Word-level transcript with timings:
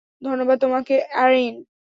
ধন্যবাদ 0.21 0.57
তোমাকে, 0.61 0.95
অ্যারিন। 1.11 1.55